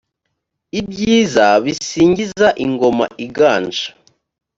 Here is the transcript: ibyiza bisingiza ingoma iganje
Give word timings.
ibyiza 0.79 1.47
bisingiza 1.63 2.47
ingoma 2.65 3.05
iganje 3.25 3.85